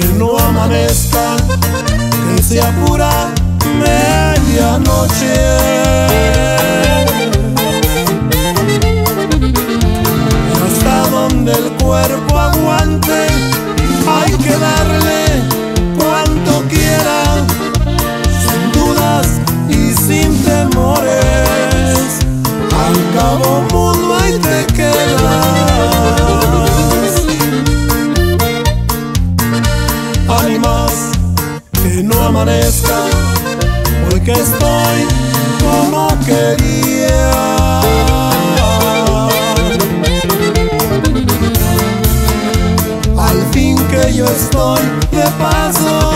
[0.00, 1.36] que no amanezca,
[2.36, 3.10] que sea pura
[3.78, 5.63] medianoche.
[32.24, 33.00] amanezca,
[34.08, 34.98] porque estoy
[35.60, 37.80] como quería.
[43.18, 46.12] Al fin que yo estoy de paso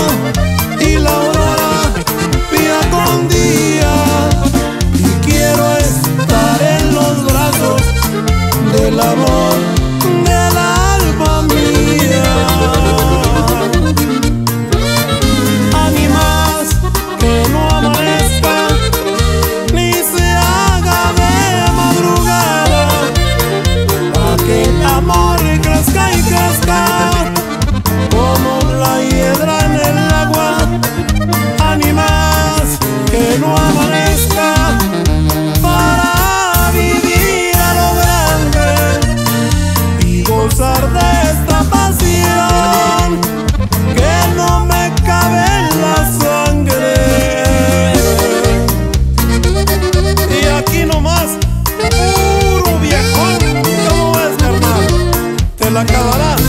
[0.81, 1.93] y la aurora
[2.53, 3.95] día con día
[4.95, 7.83] y quiero estar en los brazos
[8.73, 9.78] del amor.
[55.69, 56.48] me la acabarás.